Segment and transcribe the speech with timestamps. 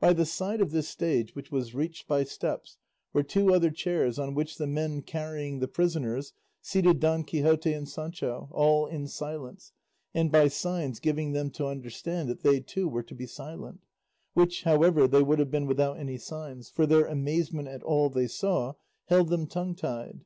[0.00, 2.78] By the side of this stage, which was reached by steps,
[3.12, 7.86] were two other chairs on which the men carrying the prisoners seated Don Quixote and
[7.86, 9.72] Sancho, all in silence,
[10.14, 13.82] and by signs giving them to understand that they too were to be silent;
[14.32, 18.26] which, however, they would have been without any signs, for their amazement at all they
[18.28, 18.72] saw
[19.08, 20.24] held them tongue tied.